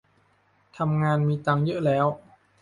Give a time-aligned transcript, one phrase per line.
[0.77, 2.05] ทำงานมีตังค์เยอะแล้ว